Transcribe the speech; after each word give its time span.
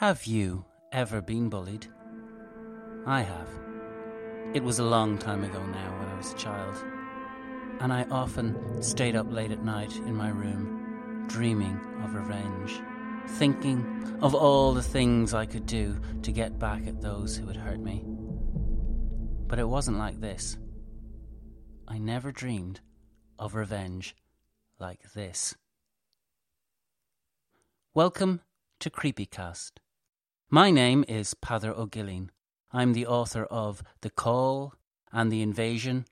Have 0.00 0.24
you 0.24 0.64
ever 0.92 1.20
been 1.20 1.50
bullied? 1.50 1.86
I 3.04 3.20
have. 3.20 3.50
It 4.54 4.64
was 4.64 4.78
a 4.78 4.84
long 4.84 5.18
time 5.18 5.44
ago 5.44 5.62
now 5.62 5.98
when 5.98 6.08
I 6.08 6.16
was 6.16 6.32
a 6.32 6.38
child, 6.38 6.82
and 7.80 7.92
I 7.92 8.06
often 8.10 8.82
stayed 8.82 9.14
up 9.14 9.30
late 9.30 9.50
at 9.50 9.62
night 9.62 9.94
in 9.94 10.16
my 10.16 10.30
room, 10.30 11.26
dreaming 11.28 11.78
of 12.02 12.14
revenge, 12.14 12.80
thinking 13.32 14.16
of 14.22 14.34
all 14.34 14.72
the 14.72 14.82
things 14.82 15.34
I 15.34 15.44
could 15.44 15.66
do 15.66 16.00
to 16.22 16.32
get 16.32 16.58
back 16.58 16.86
at 16.86 17.02
those 17.02 17.36
who 17.36 17.46
had 17.46 17.58
hurt 17.58 17.80
me. 17.80 18.02
But 19.48 19.58
it 19.58 19.68
wasn't 19.68 19.98
like 19.98 20.18
this. 20.18 20.56
I 21.86 21.98
never 21.98 22.32
dreamed 22.32 22.80
of 23.38 23.54
revenge 23.54 24.16
like 24.78 25.12
this. 25.12 25.54
Welcome 27.92 28.40
to 28.78 28.88
Creepycast. 28.88 29.72
My 30.52 30.72
name 30.72 31.04
is 31.06 31.32
Peadar 31.34 31.76
O'Gilleen. 31.76 32.30
I'm 32.72 32.92
the 32.92 33.06
author 33.06 33.44
of 33.44 33.84
The 34.00 34.10
Call 34.10 34.74
and 35.12 35.30
The 35.30 35.42
Invasion 35.42 36.06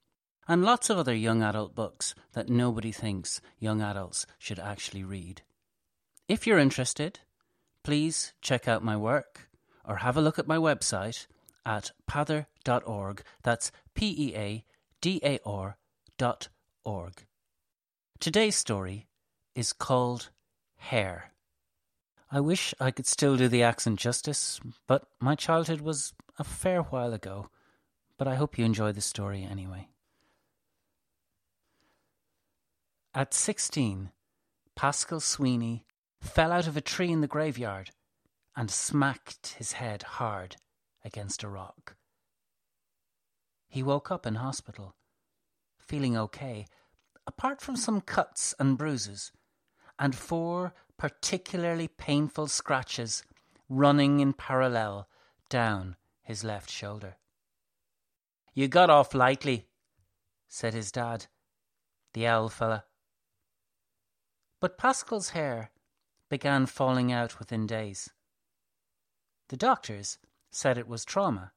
and 0.46 0.64
lots 0.64 0.88
of 0.88 0.96
other 0.96 1.12
young 1.12 1.42
adult 1.42 1.74
books 1.74 2.14
that 2.34 2.48
nobody 2.48 2.92
thinks 2.92 3.40
young 3.58 3.82
adults 3.82 4.26
should 4.38 4.60
actually 4.60 5.02
read. 5.02 5.42
If 6.28 6.46
you're 6.46 6.60
interested, 6.60 7.18
please 7.82 8.32
check 8.40 8.68
out 8.68 8.84
my 8.84 8.96
work 8.96 9.50
or 9.84 9.96
have 9.96 10.16
a 10.16 10.20
look 10.20 10.38
at 10.38 10.46
my 10.46 10.56
website 10.56 11.26
at 11.66 11.90
peadar.org. 12.08 13.24
That's 13.42 13.72
P 13.94 14.14
E 14.16 14.36
A 14.36 14.64
D 15.00 15.20
A 15.24 15.40
R 15.44 15.78
dot 16.16 16.46
org. 16.84 17.26
Today's 18.20 18.54
story 18.54 19.08
is 19.56 19.72
called 19.72 20.30
Hair. 20.76 21.32
I 22.30 22.40
wish 22.40 22.74
I 22.78 22.90
could 22.90 23.06
still 23.06 23.36
do 23.36 23.48
the 23.48 23.62
accent 23.62 23.98
justice, 23.98 24.60
but 24.86 25.06
my 25.18 25.34
childhood 25.34 25.80
was 25.80 26.12
a 26.38 26.44
fair 26.44 26.82
while 26.82 27.12
ago. 27.14 27.48
But 28.18 28.28
I 28.28 28.34
hope 28.34 28.58
you 28.58 28.64
enjoy 28.64 28.92
the 28.92 29.00
story 29.00 29.46
anyway. 29.48 29.88
At 33.14 33.32
sixteen, 33.32 34.10
Pascal 34.74 35.20
Sweeney 35.20 35.86
fell 36.20 36.52
out 36.52 36.66
of 36.66 36.76
a 36.76 36.80
tree 36.80 37.10
in 37.10 37.20
the 37.20 37.28
graveyard 37.28 37.90
and 38.56 38.70
smacked 38.70 39.54
his 39.56 39.72
head 39.72 40.02
hard 40.02 40.56
against 41.04 41.44
a 41.44 41.48
rock. 41.48 41.94
He 43.68 43.82
woke 43.82 44.10
up 44.10 44.26
in 44.26 44.34
hospital, 44.34 44.96
feeling 45.78 46.16
okay, 46.16 46.66
apart 47.26 47.60
from 47.60 47.76
some 47.76 48.00
cuts 48.00 48.54
and 48.58 48.76
bruises, 48.76 49.30
and 49.98 50.14
four 50.14 50.74
particularly 50.98 51.88
painful 51.88 52.48
scratches 52.48 53.22
running 53.68 54.20
in 54.20 54.32
parallel 54.32 55.08
down 55.48 55.96
his 56.22 56.44
left 56.44 56.70
shoulder. 56.70 57.16
You 58.52 58.68
got 58.68 58.90
off 58.90 59.14
lightly, 59.14 59.68
said 60.48 60.74
his 60.74 60.90
dad, 60.90 61.26
the 62.12 62.26
owl 62.26 62.48
fella. 62.48 62.84
But 64.60 64.76
Pascal's 64.76 65.30
hair 65.30 65.70
began 66.28 66.66
falling 66.66 67.12
out 67.12 67.38
within 67.38 67.66
days. 67.66 68.10
The 69.48 69.56
doctors 69.56 70.18
said 70.50 70.76
it 70.76 70.88
was 70.88 71.04
trauma. 71.04 71.52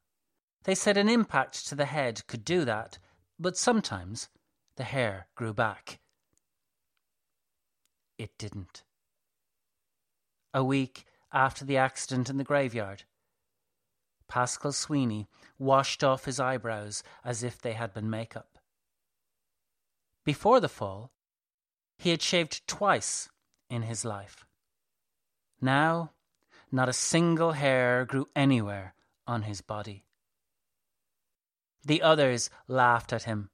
They 0.64 0.76
said 0.76 0.98
an 0.98 1.10
impact 1.10 1.68
to 1.68 1.76
the 1.76 1.86
head 1.86 2.28
could 2.28 2.46
do 2.46 2.64
that, 2.66 3.00
but 3.40 3.58
sometimes 3.58 4.30
the 4.76 4.84
hair 4.84 5.28
grew 5.36 5.54
back. 5.54 6.00
It 8.20 8.38
didn't. 8.38 8.84
A 10.54 10.64
week 10.64 11.06
after 11.32 11.64
the 11.64 11.78
accident 11.78 12.30
in 12.30 12.38
the 12.38 12.44
graveyard, 12.44 13.04
Pascal 14.28 14.72
Sweeney 14.72 15.28
washed 15.58 16.04
off 16.04 16.26
his 16.26 16.40
eyebrows 16.40 17.04
as 17.24 17.44
if 17.44 17.62
they 17.62 17.74
had 17.74 17.94
been 17.94 18.10
makeup. 18.10 18.58
Before 20.24 20.60
the 20.60 20.70
fall, 20.70 21.12
he 21.98 22.10
had 22.10 22.22
shaved 22.22 22.68
twice 22.68 23.30
in 23.70 23.84
his 23.84 24.04
life. 24.06 24.46
Now, 25.60 26.12
not 26.72 26.90
a 26.90 26.94
single 26.94 27.54
hair 27.54 28.06
grew 28.06 28.28
anywhere 28.36 28.96
on 29.28 29.44
his 29.44 29.62
body. 29.62 30.06
The 31.84 32.02
others 32.02 32.50
laughed 32.68 33.14
at 33.14 33.24
him, 33.24 33.50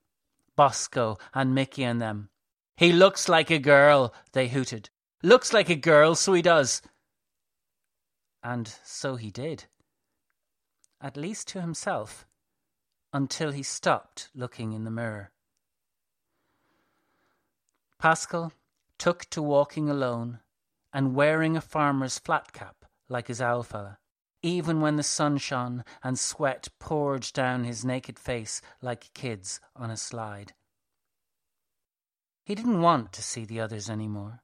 Bosco 0.56 1.18
and 1.34 1.54
Mickey 1.54 1.84
and 1.84 2.00
them. 2.00 2.30
He 2.76 2.92
looks 2.92 3.28
like 3.28 3.50
a 3.50 3.58
girl, 3.58 4.14
they 4.32 4.48
hooted. 4.48 4.90
Looks 5.22 5.52
like 5.52 5.68
a 5.68 5.74
girl, 5.74 6.14
so 6.14 6.32
he 6.32 6.42
does. 6.42 6.80
And 8.42 8.68
so 8.84 9.16
he 9.16 9.30
did. 9.30 9.64
At 11.00 11.16
least 11.16 11.48
to 11.48 11.60
himself, 11.60 12.24
until 13.12 13.50
he 13.50 13.62
stopped 13.62 14.28
looking 14.34 14.72
in 14.72 14.84
the 14.84 14.90
mirror. 14.90 15.32
Pascal 17.98 18.52
took 18.96 19.24
to 19.30 19.42
walking 19.42 19.88
alone 19.88 20.38
and 20.92 21.16
wearing 21.16 21.56
a 21.56 21.60
farmer's 21.60 22.18
flat 22.18 22.52
cap 22.52 22.84
like 23.08 23.26
his 23.26 23.40
owl 23.40 23.64
fella, 23.64 23.98
even 24.42 24.80
when 24.80 24.96
the 24.96 25.02
sun 25.02 25.36
shone 25.38 25.84
and 26.02 26.16
sweat 26.16 26.68
poured 26.78 27.28
down 27.32 27.64
his 27.64 27.84
naked 27.84 28.18
face 28.18 28.60
like 28.80 29.12
kids 29.14 29.60
on 29.74 29.90
a 29.90 29.96
slide. 29.96 30.52
He 32.44 32.54
didn't 32.54 32.82
want 32.82 33.12
to 33.14 33.22
see 33.22 33.44
the 33.44 33.60
others 33.60 33.90
any 33.90 34.06
more. 34.06 34.42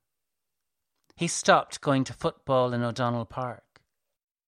He 1.16 1.28
stopped 1.28 1.80
going 1.80 2.04
to 2.04 2.12
football 2.12 2.72
in 2.72 2.82
O'Donnell 2.82 3.25
Park. 3.25 3.82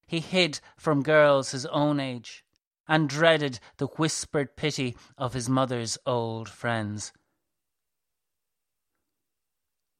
He 0.06 0.20
hid 0.20 0.60
from 0.76 1.02
girls 1.02 1.50
his 1.50 1.66
own 1.66 2.00
age 2.00 2.44
and 2.88 3.08
dreaded 3.08 3.58
the 3.78 3.86
whispered 3.86 4.56
pity 4.56 4.96
of 5.18 5.32
his 5.32 5.48
mother's 5.48 5.98
old 6.06 6.48
friends. 6.48 7.12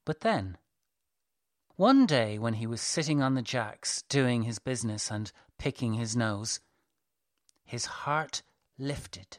But 0.04 0.20
then, 0.20 0.58
one 1.74 2.06
day 2.06 2.38
when 2.38 2.54
he 2.54 2.66
was 2.66 2.80
sitting 2.80 3.22
on 3.22 3.34
the 3.34 3.42
jacks 3.42 4.02
doing 4.08 4.42
his 4.42 4.58
business 4.58 5.10
and 5.10 5.32
picking 5.58 5.94
his 5.94 6.16
nose, 6.16 6.60
his 7.64 7.86
heart 7.86 8.42
lifted. 8.78 9.38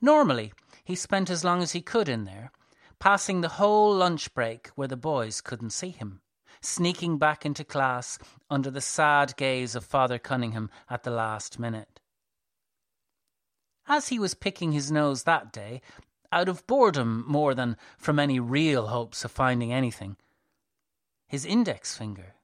Normally, 0.00 0.52
he 0.84 0.94
spent 0.94 1.30
as 1.30 1.44
long 1.44 1.62
as 1.62 1.72
he 1.72 1.80
could 1.80 2.08
in 2.08 2.24
there, 2.24 2.50
passing 2.98 3.40
the 3.40 3.48
whole 3.48 3.94
lunch 3.94 4.32
break 4.34 4.68
where 4.74 4.88
the 4.88 4.96
boys 4.96 5.40
couldn't 5.40 5.70
see 5.70 5.90
him, 5.90 6.20
sneaking 6.60 7.18
back 7.18 7.44
into 7.44 7.64
class 7.64 8.18
under 8.50 8.70
the 8.70 8.80
sad 8.80 9.36
gaze 9.36 9.74
of 9.74 9.84
Father 9.84 10.18
Cunningham 10.18 10.70
at 10.88 11.02
the 11.02 11.10
last 11.10 11.58
minute. 11.58 12.00
As 13.86 14.08
he 14.08 14.18
was 14.18 14.34
picking 14.34 14.72
his 14.72 14.90
nose 14.90 15.22
that 15.22 15.52
day, 15.52 15.80
out 16.32 16.48
of 16.48 16.66
boredom 16.66 17.24
more 17.26 17.54
than 17.54 17.76
from 17.98 18.18
any 18.18 18.40
real 18.40 18.88
hopes 18.88 19.24
of 19.24 19.30
finding 19.30 19.72
anything, 19.72 20.16
his 21.28 21.44
index 21.44 21.96
finger 21.96 22.34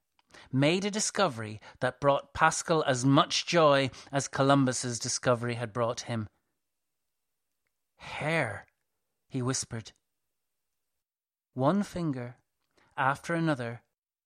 made 0.52 0.84
a 0.84 0.90
discovery 0.90 1.60
that 1.80 2.00
brought 2.00 2.34
Pascal 2.34 2.84
as 2.86 3.04
much 3.04 3.46
joy 3.46 3.90
as 4.10 4.28
Columbus's 4.28 4.98
discovery 4.98 5.54
had 5.54 5.72
brought 5.72 6.02
him. 6.02 6.28
Hair, 7.96 8.66
he 9.28 9.40
whispered. 9.40 9.92
One 11.54 11.82
finger 11.82 12.36
after 12.96 13.34
another 13.34 13.82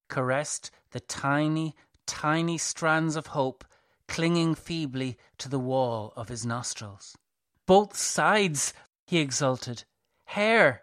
caressed 0.09 0.71
the 0.93 1.01
tiny, 1.01 1.75
tiny 2.07 2.57
strands 2.57 3.17
of 3.17 3.29
hope 3.29 3.65
clinging 4.07 4.55
feebly 4.55 5.19
to 5.39 5.49
the 5.49 5.59
wall 5.59 6.13
of 6.15 6.29
his 6.29 6.47
nostrils. 6.47 7.17
Both 7.67 7.97
sides, 7.97 8.73
he 9.05 9.19
exulted. 9.19 9.85
Hair! 10.27 10.83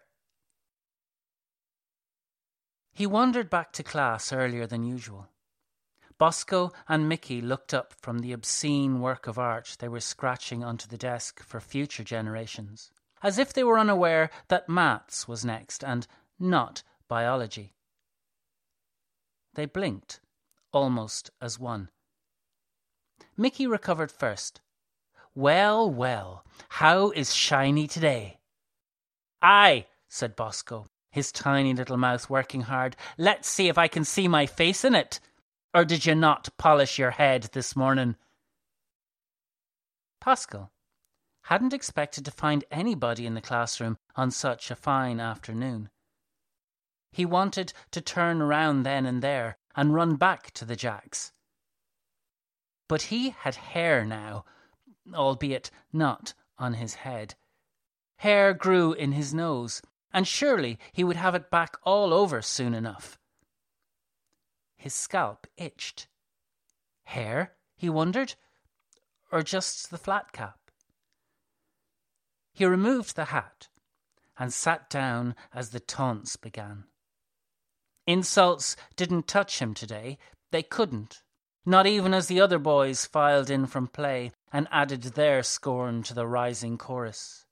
He 2.91 3.07
wandered 3.07 3.49
back 3.49 3.71
to 3.73 3.83
class 3.83 4.33
earlier 4.33 4.67
than 4.67 4.83
usual. 4.83 5.29
Bosco 6.17 6.71
and 6.87 7.09
Mickey 7.09 7.41
looked 7.41 7.73
up 7.73 7.93
from 7.93 8.19
the 8.19 8.33
obscene 8.33 8.99
work 8.99 9.27
of 9.27 9.39
art 9.39 9.77
they 9.79 9.87
were 9.87 9.99
scratching 9.99 10.63
onto 10.63 10.87
the 10.87 10.97
desk 10.97 11.41
for 11.41 11.59
future 11.59 12.03
generations, 12.03 12.91
as 13.21 13.37
if 13.37 13.53
they 13.53 13.63
were 13.63 13.79
unaware 13.79 14.29
that 14.49 14.69
maths 14.69 15.27
was 15.27 15.43
next 15.43 15.83
and 15.83 16.05
not 16.39 16.83
biology. 17.07 17.73
They 19.55 19.65
blinked, 19.65 20.19
almost 20.71 21.29
as 21.41 21.59
one. 21.59 21.89
Mickey 23.37 23.67
recovered 23.67 24.11
first. 24.11 24.61
Well, 25.35 25.89
well, 25.89 26.45
how 26.69 27.11
is 27.11 27.33
Shiny 27.33 27.87
today? 27.87 28.39
Aye, 29.41 29.87
said 30.07 30.35
Bosco, 30.35 30.87
his 31.11 31.31
tiny 31.31 31.73
little 31.73 31.97
mouth 31.97 32.29
working 32.29 32.61
hard. 32.61 32.95
Let's 33.17 33.47
see 33.47 33.67
if 33.67 33.77
I 33.77 33.87
can 33.87 34.05
see 34.05 34.27
my 34.27 34.45
face 34.45 34.83
in 34.85 34.95
it. 34.95 35.19
Or 35.73 35.85
did 35.85 36.05
you 36.05 36.13
not 36.13 36.49
polish 36.57 36.99
your 36.99 37.11
head 37.11 37.49
this 37.53 37.75
morning? 37.75 38.15
Pascal 40.21 40.71
hadn't 41.43 41.73
expected 41.73 42.23
to 42.25 42.31
find 42.31 42.63
anybody 42.71 43.25
in 43.25 43.33
the 43.33 43.41
classroom 43.41 43.97
on 44.15 44.31
such 44.31 44.71
a 44.71 44.75
fine 44.75 45.19
afternoon. 45.19 45.89
He 47.13 47.25
wanted 47.25 47.73
to 47.91 48.01
turn 48.01 48.41
around 48.41 48.83
then 48.83 49.05
and 49.05 49.21
there 49.21 49.57
and 49.75 49.93
run 49.93 50.15
back 50.15 50.49
to 50.55 50.65
the 50.65 50.75
jacks. 50.75 51.31
But 52.87 53.03
he 53.03 53.29
had 53.29 53.55
hair 53.55 54.03
now, 54.03 54.45
albeit 55.13 55.69
not 55.93 56.33
on 56.57 56.73
his 56.73 56.95
head. 56.95 57.35
Hair 58.17 58.55
grew 58.55 58.93
in 58.93 59.11
his 59.11 59.31
nose, 59.31 59.81
and 60.11 60.27
surely 60.27 60.79
he 60.91 61.03
would 61.03 61.15
have 61.15 61.35
it 61.35 61.51
back 61.51 61.77
all 61.83 62.13
over 62.13 62.41
soon 62.41 62.73
enough. 62.73 63.19
His 64.75 64.95
scalp 64.95 65.45
itched. 65.55 66.07
Hair, 67.03 67.53
he 67.75 67.89
wondered, 67.89 68.33
or 69.31 69.43
just 69.43 69.91
the 69.91 69.99
flat 69.99 70.31
cap? 70.31 70.71
He 72.53 72.65
removed 72.65 73.15
the 73.15 73.25
hat 73.25 73.69
and 74.37 74.51
sat 74.51 74.89
down 74.89 75.35
as 75.53 75.69
the 75.69 75.79
taunts 75.79 76.37
began. 76.37 76.85
Insults 78.05 78.75
didn't 78.95 79.27
touch 79.27 79.59
him 79.59 79.73
today. 79.73 80.17
They 80.51 80.63
couldn't. 80.63 81.21
Not 81.65 81.87
even 81.87 82.13
as 82.13 82.27
the 82.27 82.41
other 82.41 82.59
boys 82.59 83.05
filed 83.05 83.49
in 83.49 83.65
from 83.67 83.87
play 83.87 84.31
and 84.51 84.67
added 84.71 85.03
their 85.03 85.43
scorn 85.43 86.03
to 86.03 86.13
the 86.13 86.27
rising 86.27 86.77
chorus. 86.77 87.45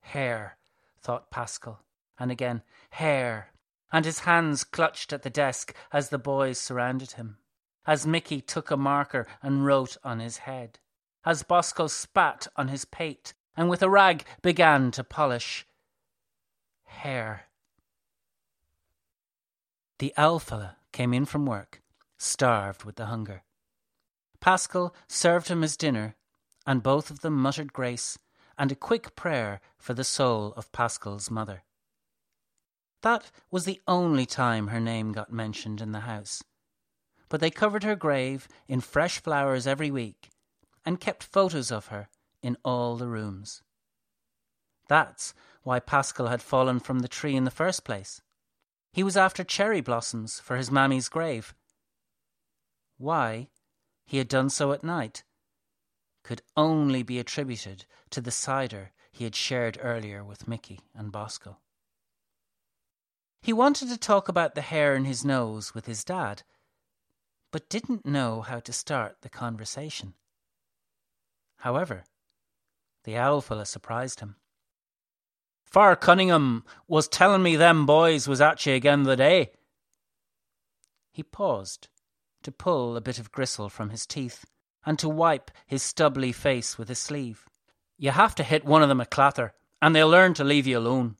Hair, 0.00 0.58
thought 1.00 1.30
Pascal, 1.30 1.80
and 2.18 2.30
again, 2.30 2.62
hair, 2.90 3.52
and 3.90 4.04
his 4.04 4.20
hands 4.20 4.64
clutched 4.64 5.12
at 5.12 5.22
the 5.22 5.30
desk 5.30 5.74
as 5.90 6.10
the 6.10 6.18
boys 6.18 6.60
surrounded 6.60 7.12
him, 7.12 7.38
as 7.86 8.06
Mickey 8.06 8.42
took 8.42 8.70
a 8.70 8.76
marker 8.76 9.26
and 9.42 9.64
wrote 9.64 9.96
on 10.04 10.20
his 10.20 10.38
head, 10.38 10.78
as 11.24 11.42
Bosco 11.42 11.86
spat 11.86 12.46
on 12.56 12.68
his 12.68 12.84
pate 12.84 13.32
and 13.56 13.68
with 13.68 13.82
a 13.82 13.90
rag 13.90 14.24
began 14.40 14.92
to 14.92 15.02
polish. 15.02 15.66
Hair. 16.84 17.47
The 19.98 20.14
owl 20.16 20.38
fella 20.38 20.76
came 20.92 21.12
in 21.12 21.24
from 21.24 21.44
work, 21.44 21.82
starved 22.18 22.84
with 22.84 22.96
the 22.96 23.06
hunger. 23.06 23.42
Pascal 24.40 24.94
served 25.08 25.48
him 25.48 25.62
his 25.62 25.76
dinner, 25.76 26.14
and 26.66 26.82
both 26.82 27.10
of 27.10 27.20
them 27.20 27.34
muttered 27.34 27.72
grace 27.72 28.18
and 28.56 28.70
a 28.70 28.76
quick 28.76 29.16
prayer 29.16 29.60
for 29.76 29.94
the 29.94 30.04
soul 30.04 30.52
of 30.56 30.70
Pascal's 30.70 31.30
mother. 31.30 31.64
That 33.02 33.30
was 33.50 33.64
the 33.64 33.80
only 33.86 34.26
time 34.26 34.68
her 34.68 34.80
name 34.80 35.12
got 35.12 35.32
mentioned 35.32 35.80
in 35.80 35.92
the 35.92 36.00
house. 36.00 36.42
But 37.28 37.40
they 37.40 37.50
covered 37.50 37.84
her 37.84 37.96
grave 37.96 38.48
in 38.66 38.80
fresh 38.80 39.20
flowers 39.20 39.66
every 39.66 39.90
week 39.90 40.30
and 40.84 41.00
kept 41.00 41.22
photos 41.22 41.70
of 41.70 41.88
her 41.88 42.08
in 42.42 42.56
all 42.64 42.96
the 42.96 43.08
rooms. 43.08 43.62
That's 44.88 45.34
why 45.62 45.80
Pascal 45.80 46.28
had 46.28 46.42
fallen 46.42 46.80
from 46.80 47.00
the 47.00 47.08
tree 47.08 47.36
in 47.36 47.44
the 47.44 47.50
first 47.50 47.84
place. 47.84 48.22
He 48.98 49.04
was 49.04 49.16
after 49.16 49.44
cherry 49.44 49.80
blossoms 49.80 50.40
for 50.40 50.56
his 50.56 50.72
mammy's 50.72 51.08
grave. 51.08 51.54
Why 52.96 53.48
he 54.04 54.18
had 54.18 54.26
done 54.26 54.50
so 54.50 54.72
at 54.72 54.82
night 54.82 55.22
could 56.24 56.42
only 56.56 57.04
be 57.04 57.20
attributed 57.20 57.86
to 58.10 58.20
the 58.20 58.32
cider 58.32 58.90
he 59.12 59.22
had 59.22 59.36
shared 59.36 59.78
earlier 59.80 60.24
with 60.24 60.48
Mickey 60.48 60.80
and 60.96 61.12
Bosco. 61.12 61.58
He 63.40 63.52
wanted 63.52 63.88
to 63.90 63.96
talk 63.96 64.28
about 64.28 64.56
the 64.56 64.62
hair 64.62 64.96
in 64.96 65.04
his 65.04 65.24
nose 65.24 65.74
with 65.74 65.86
his 65.86 66.02
dad, 66.02 66.42
but 67.52 67.70
didn't 67.70 68.04
know 68.04 68.40
how 68.40 68.58
to 68.58 68.72
start 68.72 69.18
the 69.20 69.28
conversation. 69.30 70.14
However, 71.58 72.02
the 73.04 73.16
owl 73.16 73.42
fella 73.42 73.64
surprised 73.64 74.18
him. 74.18 74.34
Far 75.70 75.96
Cunningham 75.96 76.64
was 76.86 77.08
telling 77.08 77.42
me 77.42 77.54
them 77.54 77.84
boys 77.84 78.26
was 78.26 78.40
at 78.40 78.64
you 78.64 78.72
again 78.74 79.02
the 79.02 79.16
day. 79.16 79.52
He 81.12 81.22
paused 81.22 81.88
to 82.42 82.50
pull 82.50 82.96
a 82.96 83.02
bit 83.02 83.18
of 83.18 83.32
gristle 83.32 83.68
from 83.68 83.90
his 83.90 84.06
teeth 84.06 84.46
and 84.86 84.98
to 84.98 85.08
wipe 85.10 85.50
his 85.66 85.82
stubbly 85.82 86.32
face 86.32 86.78
with 86.78 86.88
his 86.88 86.98
sleeve. 86.98 87.44
You 87.98 88.12
have 88.12 88.34
to 88.36 88.42
hit 88.42 88.64
one 88.64 88.82
of 88.82 88.88
them 88.88 89.00
a 89.00 89.06
clatter, 89.06 89.52
and 89.82 89.94
they'll 89.94 90.08
learn 90.08 90.32
to 90.34 90.44
leave 90.44 90.66
you 90.66 90.78
alone. 90.78 91.16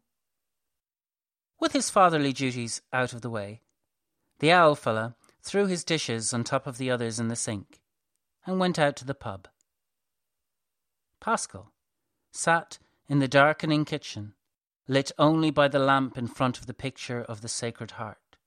With 1.60 1.72
his 1.72 1.90
fatherly 1.90 2.32
duties 2.32 2.80
out 2.90 3.12
of 3.12 3.20
the 3.20 3.30
way, 3.30 3.60
the 4.38 4.52
owl 4.52 4.76
fella 4.76 5.16
threw 5.42 5.66
his 5.66 5.84
dishes 5.84 6.32
on 6.32 6.44
top 6.44 6.66
of 6.66 6.78
the 6.78 6.90
others 6.90 7.20
in 7.20 7.28
the 7.28 7.36
sink 7.36 7.80
and 8.46 8.58
went 8.58 8.78
out 8.78 8.96
to 8.96 9.04
the 9.04 9.14
pub. 9.14 9.48
Pascal 11.20 11.72
sat 12.32 12.78
in 13.08 13.18
the 13.18 13.28
darkening 13.28 13.84
kitchen 13.84 14.34
lit 14.88 15.12
only 15.18 15.50
by 15.50 15.68
the 15.68 15.78
lamp 15.78 16.16
in 16.16 16.26
front 16.26 16.58
of 16.58 16.66
the 16.66 16.74
picture 16.74 17.20
of 17.20 17.42
the 17.42 17.48
Sacred 17.48 17.92
Heart. 17.92 18.38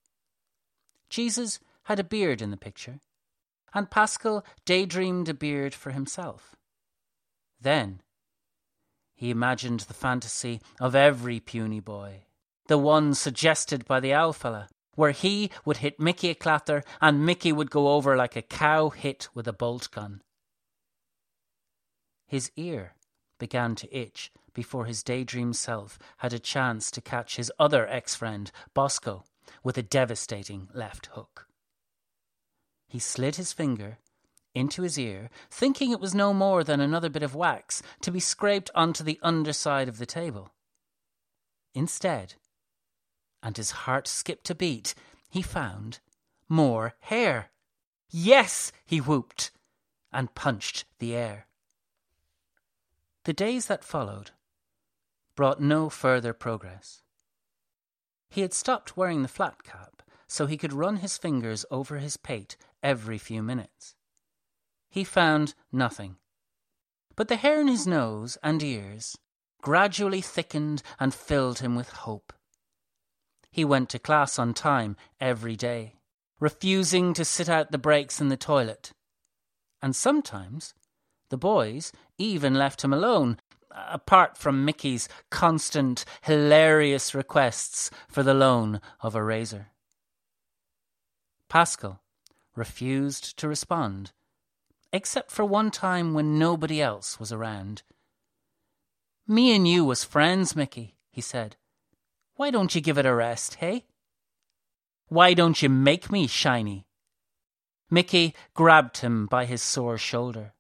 Jesus 1.10 1.60
had 1.84 2.00
a 2.00 2.04
beard 2.04 2.42
in 2.42 2.52
the 2.52 2.58
picture, 2.58 3.00
and 3.74 3.92
Pascal 3.92 4.44
daydreamed 4.66 5.30
a 5.30 5.34
beard 5.34 5.74
for 5.74 5.92
himself. 5.92 6.56
Then 7.60 8.02
he 9.14 9.30
imagined 9.30 9.82
the 9.82 9.94
fantasy 9.94 10.62
of 10.80 10.96
every 10.96 11.40
puny 11.40 11.80
boy, 11.80 12.24
the 12.68 12.78
one 12.78 13.14
suggested 13.14 13.86
by 13.86 14.00
the 14.00 14.14
owl 14.14 14.34
fella, 14.34 14.68
where 14.96 15.12
he 15.12 15.52
would 15.64 15.78
hit 15.78 16.00
Mickey 16.00 16.30
a 16.30 16.36
clatter 16.36 16.84
and 17.00 17.26
Mickey 17.26 17.52
would 17.52 17.70
go 17.70 17.90
over 17.90 18.18
like 18.18 18.36
a 18.36 18.42
cow 18.42 18.90
hit 18.90 19.30
with 19.34 19.48
a 19.48 19.54
bolt 19.54 19.90
gun. 19.92 20.22
His 22.26 22.52
ear 22.56 22.96
began 23.38 23.76
to 23.76 23.96
itch 23.96 24.32
before 24.54 24.86
his 24.86 25.04
daydream 25.04 25.54
self 25.54 25.98
had 26.18 26.34
a 26.34 26.40
chance 26.40 26.92
to 26.92 27.02
catch 27.02 27.36
his 27.38 27.52
other 27.60 27.88
ex 27.88 28.16
friend, 28.16 28.52
Bosco, 28.74 29.24
with 29.64 29.78
a 29.78 29.84
devastating 29.84 30.68
left 30.74 31.08
hook. 31.08 31.48
He 32.88 33.00
slid 33.00 33.38
his 33.38 33.54
finger 33.54 33.98
into 34.54 34.82
his 34.82 35.00
ear, 35.00 35.30
thinking 35.50 35.92
it 35.92 36.00
was 36.00 36.14
no 36.14 36.34
more 36.34 36.64
than 36.64 36.82
another 36.82 37.10
bit 37.10 37.24
of 37.24 37.36
wax 37.36 37.82
to 38.02 38.12
be 38.12 38.20
scraped 38.20 38.70
onto 38.76 39.04
the 39.04 39.20
underside 39.24 39.88
of 39.88 39.98
the 39.98 40.06
table. 40.06 40.52
Instead, 41.74 42.36
and 43.42 43.56
his 43.56 43.72
heart 43.72 44.08
skipped 44.08 44.50
a 44.50 44.56
beat, 44.56 44.94
he 45.30 45.42
found 45.42 46.00
more 46.50 46.96
hair. 47.00 47.50
Yes, 48.10 48.74
he 48.86 49.00
whooped, 49.00 49.52
and 50.12 50.36
punched 50.36 50.84
the 51.00 51.16
air. 51.16 51.48
The 53.24 53.34
days 53.34 53.68
that 53.68 53.86
followed 53.86 54.32
brought 55.42 55.60
no 55.60 55.90
further 55.90 56.34
progress. 56.34 57.02
He 58.30 58.42
had 58.42 58.54
stopped 58.54 58.96
wearing 58.96 59.24
the 59.24 59.28
flat 59.28 59.64
cap 59.64 60.04
so 60.28 60.46
he 60.46 60.56
could 60.56 60.72
run 60.72 60.98
his 60.98 61.18
fingers 61.18 61.66
over 61.72 61.98
his 61.98 62.16
pate 62.16 62.58
every 62.84 63.18
few 63.18 63.42
minutes. 63.42 63.96
He 64.92 65.04
found 65.04 65.56
nothing. 65.72 66.18
But 67.16 67.28
the 67.28 67.38
hair 67.38 67.60
in 67.60 67.68
his 67.68 67.88
nose 67.88 68.38
and 68.44 68.62
ears 68.62 69.18
gradually 69.64 70.22
thickened 70.22 70.84
and 71.00 71.12
filled 71.12 71.58
him 71.58 71.76
with 71.76 71.90
hope. 71.90 72.34
He 73.50 73.66
went 73.66 73.90
to 73.90 73.98
class 73.98 74.38
on 74.38 74.54
time 74.54 74.96
every 75.20 75.56
day, 75.56 75.96
refusing 76.40 77.16
to 77.16 77.26
sit 77.26 77.50
out 77.50 77.72
the 77.72 77.80
breaks 77.80 78.22
in 78.22 78.30
the 78.30 78.38
toilet. 78.38 78.92
And 79.82 79.96
sometimes 79.96 80.76
the 81.30 81.36
boys 81.52 81.92
even 82.20 82.54
left 82.54 82.84
him 82.84 82.94
alone 82.94 83.40
apart 83.76 84.38
from 84.38 84.66
Mickey's 84.66 85.08
constant, 85.30 86.06
hilarious 86.22 87.14
requests 87.14 87.92
for 88.08 88.24
the 88.24 88.34
loan 88.34 88.82
of 89.02 89.16
a 89.16 89.24
razor. 89.24 89.68
Pascal 91.50 92.02
refused 92.56 93.38
to 93.38 93.48
respond, 93.48 94.12
except 94.94 95.32
for 95.32 95.46
one 95.46 95.72
time 95.72 96.14
when 96.14 96.40
nobody 96.40 96.82
else 96.82 97.20
was 97.20 97.32
around. 97.32 97.84
Me 99.28 99.56
and 99.56 99.68
you 99.68 99.86
was 99.86 100.04
friends, 100.04 100.56
Mickey, 100.56 100.96
he 101.10 101.22
said. 101.22 101.56
Why 102.36 102.52
don't 102.52 102.74
you 102.74 102.82
give 102.82 102.98
it 102.98 103.06
a 103.06 103.14
rest, 103.14 103.56
hey? 103.56 103.86
Why 105.08 105.34
don't 105.34 105.62
you 105.62 105.70
make 105.70 106.12
me 106.12 106.28
shiny? 106.28 106.88
Mickey 107.90 108.34
grabbed 108.54 108.98
him 108.98 109.26
by 109.28 109.46
his 109.46 109.62
sore 109.62 109.98
shoulder. 109.98 110.54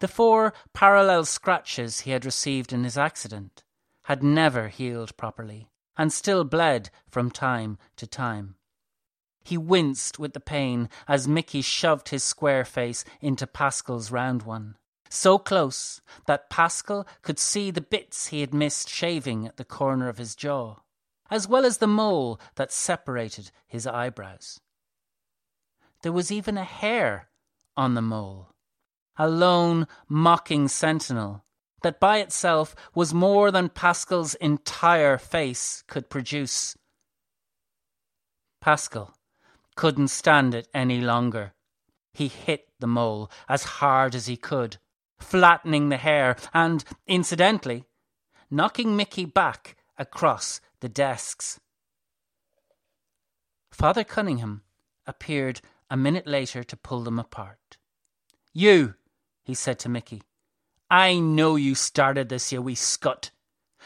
The 0.00 0.08
four 0.08 0.54
parallel 0.72 1.24
scratches 1.24 2.00
he 2.00 2.12
had 2.12 2.24
received 2.24 2.72
in 2.72 2.84
his 2.84 2.96
accident 2.96 3.64
had 4.04 4.22
never 4.22 4.68
healed 4.68 5.16
properly 5.16 5.70
and 5.96 6.12
still 6.12 6.44
bled 6.44 6.90
from 7.08 7.30
time 7.30 7.78
to 7.96 8.06
time. 8.06 8.54
He 9.42 9.58
winced 9.58 10.18
with 10.18 10.34
the 10.34 10.40
pain 10.40 10.88
as 11.08 11.26
Mickey 11.26 11.62
shoved 11.62 12.10
his 12.10 12.22
square 12.22 12.64
face 12.64 13.04
into 13.20 13.46
Pascal's 13.46 14.12
round 14.12 14.44
one, 14.44 14.76
so 15.08 15.38
close 15.38 16.00
that 16.26 16.50
Pascal 16.50 17.06
could 17.22 17.38
see 17.38 17.70
the 17.70 17.80
bits 17.80 18.28
he 18.28 18.40
had 18.40 18.54
missed 18.54 18.88
shaving 18.88 19.46
at 19.46 19.56
the 19.56 19.64
corner 19.64 20.08
of 20.08 20.18
his 20.18 20.36
jaw, 20.36 20.76
as 21.30 21.48
well 21.48 21.64
as 21.64 21.78
the 21.78 21.86
mole 21.88 22.38
that 22.54 22.70
separated 22.70 23.50
his 23.66 23.86
eyebrows. 23.86 24.60
There 26.02 26.12
was 26.12 26.30
even 26.30 26.56
a 26.56 26.64
hair 26.64 27.30
on 27.76 27.94
the 27.94 28.02
mole 28.02 28.54
a 29.18 29.28
lone, 29.28 29.86
mocking 30.08 30.68
sentinel 30.68 31.44
that 31.82 32.00
by 32.00 32.18
itself 32.18 32.74
was 32.94 33.14
more 33.14 33.50
than 33.50 33.68
Pascal's 33.68 34.34
entire 34.36 35.18
face 35.18 35.84
could 35.86 36.08
produce. 36.08 36.76
Pascal 38.60 39.14
couldn't 39.76 40.08
stand 40.08 40.54
it 40.54 40.68
any 40.74 41.00
longer. 41.00 41.52
He 42.12 42.28
hit 42.28 42.68
the 42.80 42.88
mole 42.88 43.30
as 43.48 43.62
hard 43.64 44.14
as 44.14 44.26
he 44.26 44.36
could, 44.36 44.78
flattening 45.18 45.88
the 45.88 45.96
hair 45.96 46.36
and, 46.52 46.84
incidentally, 47.06 47.84
knocking 48.50 48.96
Mickey 48.96 49.24
back 49.24 49.76
across 49.96 50.60
the 50.80 50.88
desks. 50.88 51.60
Father 53.70 54.02
Cunningham 54.02 54.62
appeared 55.06 55.60
a 55.88 55.96
minute 55.96 56.26
later 56.26 56.64
to 56.64 56.76
pull 56.76 57.02
them 57.02 57.18
apart. 57.18 57.76
You, 58.52 58.94
he 59.48 59.54
said 59.54 59.78
to 59.78 59.88
Mickey, 59.88 60.20
I 60.90 61.18
know 61.18 61.56
you 61.56 61.74
started 61.74 62.28
this, 62.28 62.52
you 62.52 62.60
wee 62.60 62.74
scut. 62.74 63.30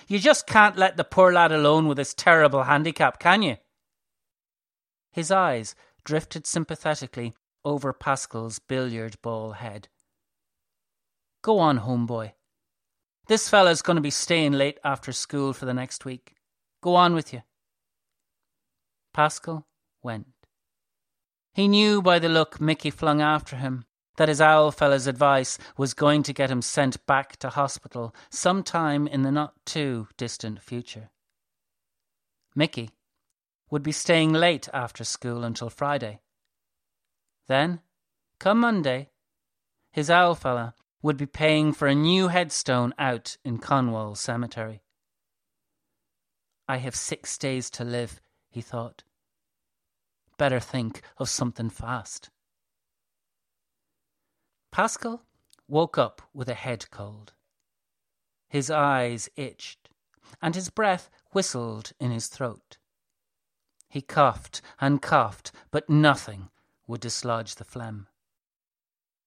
You 0.09 0.19
just 0.19 0.45
can't 0.45 0.77
let 0.77 0.97
the 0.97 1.05
poor 1.05 1.33
lad 1.33 1.53
alone 1.53 1.87
with 1.87 1.99
his 1.99 2.15
terrible 2.15 2.65
handicap, 2.65 3.21
can 3.21 3.43
you? 3.43 3.59
His 5.13 5.31
eyes 5.31 5.77
drifted 6.05 6.49
sympathetically 6.49 7.33
over 7.65 7.93
Pascal's 7.93 8.59
billiard 8.59 9.23
ball 9.23 9.53
head. 9.53 9.87
Go 11.43 11.61
on, 11.61 11.79
homeboy. 11.79 12.33
This 13.29 13.49
fella's 13.49 13.83
going 13.83 13.95
to 13.97 14.03
be 14.03 14.11
staying 14.11 14.55
late 14.55 14.81
after 14.83 15.13
school 15.13 15.53
for 15.53 15.65
the 15.65 15.75
next 15.75 16.05
week. 16.05 16.35
Go 16.83 16.97
on 16.97 17.15
with 17.15 17.33
you. 17.33 17.43
Pascal 19.15 19.69
went. 20.03 20.27
He 21.55 21.69
knew 21.69 22.03
by 22.03 22.19
the 22.19 22.29
look 22.29 22.61
Mickey 22.61 22.91
flung 22.91 23.23
after 23.23 23.55
him 23.55 23.85
that 24.17 24.29
his 24.29 24.41
owl 24.41 24.71
fella's 24.71 25.07
advice 25.07 25.59
was 25.77 25.95
going 25.95 26.23
to 26.23 26.33
get 26.33 26.51
him 26.51 26.63
sent 26.63 27.05
back 27.07 27.37
to 27.39 27.49
hospital 27.49 28.15
some 28.31 28.63
time 28.63 29.07
in 29.07 29.23
the 29.23 29.33
not 29.33 29.55
too 29.65 30.09
distant 30.17 30.61
future. 30.61 31.11
Mickey 32.55 32.91
would 33.71 33.83
be 33.83 33.93
staying 33.93 34.33
late 34.33 34.69
after 34.75 35.03
school 35.03 35.45
until 35.45 35.71
Friday. 35.71 36.21
Then, 37.49 37.81
come 38.39 38.61
Monday, 38.61 39.09
his 39.91 40.11
owl 40.11 40.35
fella 40.35 40.75
would 41.03 41.17
be 41.17 41.27
paying 41.27 41.73
for 41.73 41.89
a 41.89 41.95
new 41.95 42.29
headstone 42.29 42.95
out 42.99 43.37
in 43.45 43.59
Conwal 43.59 44.15
Cemetery. 44.15 44.83
I 46.69 46.77
have 46.77 46.95
six 46.95 47.37
days 47.39 47.71
to 47.71 47.85
live, 47.85 48.21
he 48.51 48.61
thought. 48.61 49.03
Better 50.39 50.61
think 50.61 51.03
of 51.19 51.29
something 51.29 51.71
fast. 51.71 52.31
Pascal 54.73 55.23
woke 55.69 55.99
up 55.99 56.23
with 56.33 56.49
a 56.49 56.55
head 56.55 56.91
cold. 56.91 57.35
His 58.49 58.71
eyes 58.71 59.29
itched, 59.37 59.91
and 60.41 60.55
his 60.55 60.71
breath 60.71 61.11
whistled 61.33 61.93
in 62.01 62.11
his 62.11 62.29
throat. 62.29 62.79
He 63.91 64.01
coughed 64.01 64.63
and 64.81 65.03
coughed, 65.03 65.53
but 65.71 65.91
nothing 65.91 66.49
would 66.87 67.03
dislodge 67.03 67.57
the 67.57 67.65
phlegm. 67.65 68.07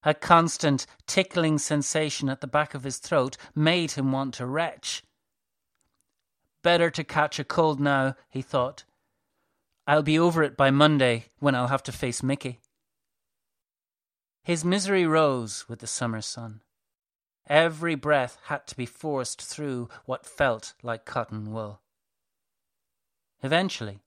A 0.03 0.15
constant 0.15 0.87
tickling 1.05 1.59
sensation 1.59 2.27
at 2.27 2.41
the 2.41 2.47
back 2.47 2.73
of 2.73 2.83
his 2.83 2.97
throat 2.97 3.37
made 3.53 3.91
him 3.91 4.11
want 4.11 4.33
to 4.35 4.47
retch. 4.47 5.03
Better 6.63 6.89
to 6.89 7.03
catch 7.03 7.37
a 7.37 7.43
cold 7.43 7.79
now, 7.79 8.15
he 8.29 8.41
thought. 8.41 8.83
I'll 9.85 10.01
be 10.01 10.17
over 10.17 10.41
it 10.41 10.57
by 10.57 10.71
Monday 10.71 11.25
when 11.37 11.53
I'll 11.53 11.67
have 11.67 11.83
to 11.83 11.91
face 11.91 12.23
Mickey. 12.23 12.59
His 14.45 14.63
misery 14.63 15.07
rose 15.07 15.67
with 15.67 15.79
the 15.79 15.87
summer 15.87 16.21
sun. 16.21 16.61
Every 17.47 17.95
breath 17.95 18.37
had 18.43 18.67
to 18.67 18.77
be 18.77 18.85
forced 18.85 19.41
through 19.41 19.89
what 20.05 20.23
felt 20.23 20.75
like 20.83 21.03
cotton 21.03 21.51
wool. 21.51 21.81
Eventually, 23.41 24.03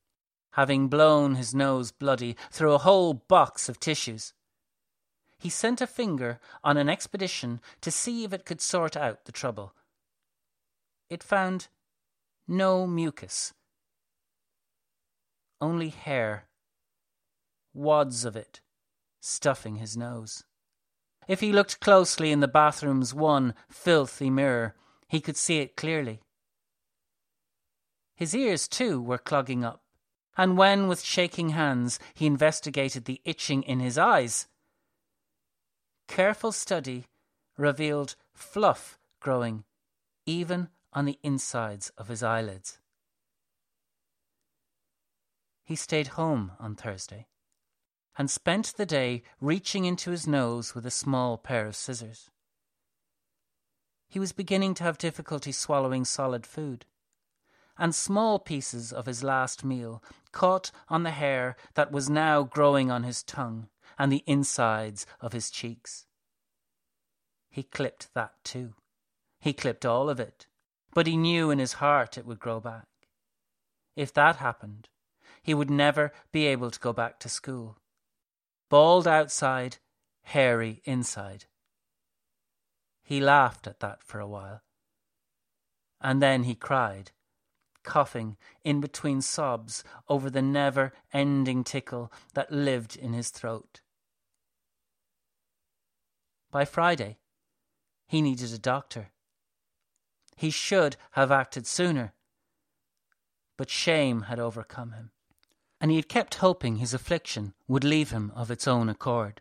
having 0.52 0.86
blown 0.86 1.34
his 1.34 1.56
nose 1.56 1.90
bloody 1.90 2.36
through 2.52 2.72
a 2.72 2.78
whole 2.78 3.14
box 3.14 3.68
of 3.68 3.80
tissues, 3.80 4.32
he 5.40 5.50
sent 5.50 5.80
a 5.80 5.88
finger 5.88 6.38
on 6.62 6.76
an 6.76 6.88
expedition 6.88 7.60
to 7.80 7.90
see 7.90 8.22
if 8.22 8.32
it 8.32 8.46
could 8.46 8.60
sort 8.60 8.96
out 8.96 9.24
the 9.24 9.32
trouble. 9.32 9.74
It 11.10 11.24
found 11.24 11.66
no 12.46 12.86
mucus, 12.86 13.54
only 15.60 15.88
hair, 15.88 16.46
wads 17.74 18.24
of 18.24 18.36
it 18.36 18.60
stuffing 19.20 19.76
his 19.76 19.96
nose. 19.96 20.44
If 21.26 21.40
he 21.40 21.52
looked 21.52 21.80
closely 21.80 22.32
in 22.32 22.40
the 22.40 22.48
bathroom's 22.48 23.12
one 23.12 23.54
filthy 23.68 24.30
mirror, 24.30 24.74
he 25.08 25.20
could 25.20 25.36
see 25.36 25.58
it 25.58 25.76
clearly. 25.76 26.20
His 28.14 28.34
ears, 28.34 28.66
too, 28.66 29.00
were 29.00 29.18
clogging 29.18 29.64
up, 29.64 29.82
and 30.36 30.56
when, 30.56 30.88
with 30.88 31.02
shaking 31.02 31.50
hands, 31.50 31.98
he 32.14 32.26
investigated 32.26 33.04
the 33.04 33.20
itching 33.24 33.62
in 33.62 33.80
his 33.80 33.98
eyes, 33.98 34.48
careful 36.08 36.50
study 36.50 37.04
revealed 37.56 38.16
fluff 38.32 38.98
growing 39.20 39.64
even 40.26 40.68
on 40.92 41.04
the 41.04 41.18
insides 41.22 41.90
of 41.96 42.08
his 42.08 42.22
eyelids. 42.22 42.78
He 45.64 45.76
stayed 45.76 46.08
home 46.08 46.52
on 46.58 46.74
Thursday 46.74 47.26
and 48.18 48.28
spent 48.28 48.74
the 48.76 48.84
day 48.84 49.22
reaching 49.40 49.84
into 49.84 50.10
his 50.10 50.26
nose 50.26 50.74
with 50.74 50.84
a 50.84 50.90
small 50.90 51.38
pair 51.38 51.66
of 51.66 51.76
scissors. 51.76 52.30
He 54.08 54.18
was 54.18 54.32
beginning 54.32 54.74
to 54.74 54.84
have 54.84 54.98
difficulty 54.98 55.52
swallowing 55.52 56.04
solid 56.04 56.44
food, 56.44 56.84
and 57.78 57.94
small 57.94 58.40
pieces 58.40 58.92
of 58.92 59.06
his 59.06 59.22
last 59.22 59.64
meal 59.64 60.02
caught 60.32 60.72
on 60.88 61.04
the 61.04 61.12
hair 61.12 61.56
that 61.74 61.92
was 61.92 62.10
now 62.10 62.42
growing 62.42 62.90
on 62.90 63.04
his 63.04 63.22
tongue 63.22 63.68
and 63.96 64.10
the 64.10 64.24
insides 64.26 65.06
of 65.20 65.32
his 65.32 65.48
cheeks. 65.48 66.06
He 67.50 67.62
clipped 67.62 68.12
that 68.14 68.32
too. 68.42 68.74
He 69.38 69.52
clipped 69.52 69.86
all 69.86 70.10
of 70.10 70.18
it, 70.18 70.48
but 70.92 71.06
he 71.06 71.16
knew 71.16 71.50
in 71.52 71.60
his 71.60 71.74
heart 71.74 72.18
it 72.18 72.26
would 72.26 72.40
grow 72.40 72.58
back. 72.58 72.88
If 73.94 74.12
that 74.14 74.36
happened, 74.36 74.88
he 75.40 75.54
would 75.54 75.70
never 75.70 76.12
be 76.32 76.46
able 76.46 76.72
to 76.72 76.80
go 76.80 76.92
back 76.92 77.20
to 77.20 77.28
school 77.28 77.78
bald 78.68 79.06
outside, 79.06 79.78
hairy 80.22 80.82
inside. 80.84 81.46
He 83.02 83.20
laughed 83.20 83.66
at 83.66 83.80
that 83.80 84.02
for 84.02 84.20
a 84.20 84.28
while. 84.28 84.62
And 86.00 86.22
then 86.22 86.44
he 86.44 86.54
cried, 86.54 87.12
coughing 87.82 88.36
in 88.64 88.80
between 88.80 89.22
sobs 89.22 89.82
over 90.08 90.28
the 90.28 90.42
never 90.42 90.92
ending 91.12 91.64
tickle 91.64 92.12
that 92.34 92.52
lived 92.52 92.96
in 92.96 93.14
his 93.14 93.30
throat. 93.30 93.80
By 96.50 96.64
Friday, 96.64 97.18
he 98.06 98.22
needed 98.22 98.52
a 98.52 98.58
doctor. 98.58 99.10
He 100.36 100.50
should 100.50 100.96
have 101.12 101.32
acted 101.32 101.66
sooner, 101.66 102.14
but 103.56 103.70
shame 103.70 104.22
had 104.22 104.38
overcome 104.38 104.92
him 104.92 105.10
and 105.80 105.90
he 105.90 105.96
had 105.96 106.08
kept 106.08 106.36
hoping 106.36 106.76
his 106.76 106.94
affliction 106.94 107.54
would 107.66 107.84
leave 107.84 108.10
him 108.10 108.32
of 108.34 108.50
its 108.50 108.66
own 108.66 108.88
accord. 108.88 109.40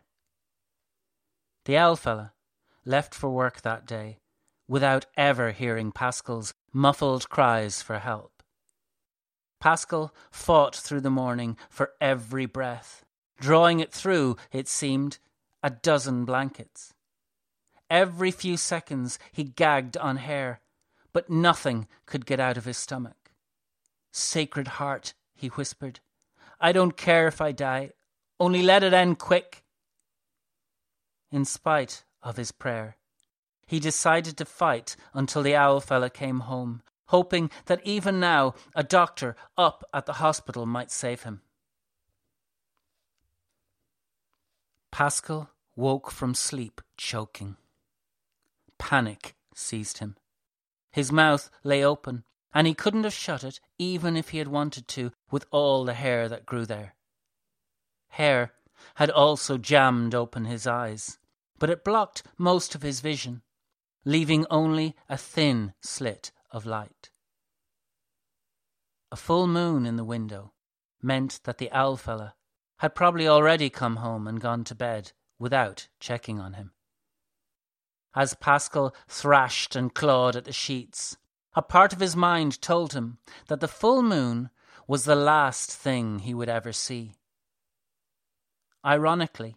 The 1.64 1.76
owl 1.76 1.96
fella 1.96 2.32
left 2.84 3.14
for 3.14 3.28
work 3.30 3.62
that 3.62 3.86
day 3.86 4.20
without 4.68 5.06
ever 5.16 5.50
hearing 5.50 5.90
Pascal's 5.90 6.54
muffled 6.72 7.28
cries 7.28 7.82
for 7.82 7.98
help. 7.98 8.42
Pascal 9.60 10.14
fought 10.30 10.76
through 10.76 11.00
the 11.00 11.10
morning 11.10 11.56
for 11.68 11.92
every 12.00 12.46
breath, 12.46 13.04
drawing 13.40 13.80
it 13.80 13.92
through, 13.92 14.36
it 14.52 14.68
seemed, 14.68 15.18
a 15.62 15.70
dozen 15.70 16.24
blankets. 16.24 16.94
Every 17.90 18.30
few 18.30 18.56
seconds 18.56 19.18
he 19.32 19.44
gagged 19.44 19.96
on 19.96 20.18
hair, 20.18 20.60
but 21.12 21.30
nothing 21.30 21.88
could 22.06 22.26
get 22.26 22.38
out 22.38 22.56
of 22.56 22.66
his 22.66 22.76
stomach. 22.76 23.32
Sacred 24.12 24.68
Heart, 24.68 25.14
he 25.34 25.48
whispered, 25.48 26.00
I 26.60 26.72
don't 26.72 26.96
care 26.96 27.28
if 27.28 27.40
I 27.40 27.52
die, 27.52 27.92
only 28.40 28.62
let 28.62 28.82
it 28.82 28.92
end 28.92 29.18
quick. 29.18 29.62
In 31.30 31.44
spite 31.44 32.04
of 32.22 32.36
his 32.36 32.52
prayer, 32.52 32.96
he 33.66 33.78
decided 33.78 34.36
to 34.38 34.44
fight 34.44 34.96
until 35.12 35.42
the 35.42 35.54
owl 35.54 35.80
fella 35.80 36.10
came 36.10 36.40
home, 36.40 36.82
hoping 37.08 37.50
that 37.66 37.84
even 37.84 38.18
now 38.18 38.54
a 38.74 38.82
doctor 38.82 39.36
up 39.56 39.84
at 39.92 40.06
the 40.06 40.14
hospital 40.14 40.66
might 40.66 40.90
save 40.90 41.22
him. 41.22 41.42
Pascal 44.90 45.50
woke 45.76 46.10
from 46.10 46.34
sleep 46.34 46.80
choking. 46.96 47.56
Panic 48.78 49.34
seized 49.54 49.98
him. 49.98 50.16
His 50.92 51.12
mouth 51.12 51.50
lay 51.62 51.84
open, 51.84 52.24
and 52.54 52.66
he 52.66 52.74
couldn't 52.74 53.04
have 53.04 53.12
shut 53.12 53.44
it 53.44 53.60
even 53.78 54.16
if 54.16 54.30
he 54.30 54.38
had 54.38 54.48
wanted 54.48 54.88
to 54.88 55.12
with 55.30 55.44
all 55.50 55.84
the 55.84 55.94
hair 55.94 56.28
that 56.28 56.46
grew 56.46 56.64
there. 56.64 56.94
Hair 58.08 58.52
had 58.94 59.10
also 59.10 59.58
jammed 59.58 60.14
open 60.14 60.44
his 60.44 60.66
eyes, 60.66 61.18
but 61.58 61.70
it 61.70 61.84
blocked 61.84 62.22
most 62.36 62.74
of 62.74 62.82
his 62.82 63.00
vision, 63.00 63.42
leaving 64.04 64.46
only 64.50 64.96
a 65.08 65.16
thin 65.16 65.74
slit 65.80 66.32
of 66.50 66.64
light. 66.64 67.10
A 69.10 69.16
full 69.16 69.46
moon 69.46 69.86
in 69.86 69.96
the 69.96 70.04
window 70.04 70.52
meant 71.02 71.40
that 71.44 71.58
the 71.58 71.70
owl 71.72 71.96
fella 71.96 72.34
had 72.78 72.94
probably 72.94 73.26
already 73.26 73.70
come 73.70 73.96
home 73.96 74.26
and 74.26 74.40
gone 74.40 74.64
to 74.64 74.74
bed 74.74 75.12
without 75.38 75.88
checking 76.00 76.40
on 76.40 76.54
him. 76.54 76.72
As 78.14 78.34
Pascal 78.34 78.94
thrashed 79.06 79.76
and 79.76 79.94
clawed 79.94 80.36
at 80.36 80.44
the 80.44 80.52
sheets, 80.52 81.16
a 81.54 81.62
part 81.62 81.92
of 81.92 82.00
his 82.00 82.14
mind 82.14 82.60
told 82.60 82.92
him 82.92 83.18
that 83.48 83.60
the 83.60 83.68
full 83.68 84.02
moon 84.02 84.50
was 84.86 85.04
the 85.04 85.14
last 85.14 85.70
thing 85.70 86.20
he 86.20 86.34
would 86.34 86.48
ever 86.48 86.72
see. 86.72 87.14
Ironically, 88.84 89.56